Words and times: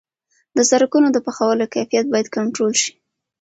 د 0.57 0.59
سرکونو 0.69 1.07
د 1.11 1.17
پخولو 1.25 1.65
کیفیت 1.73 2.05
باید 2.11 2.27
کنټرول 2.35 2.73
شي. 2.81 2.91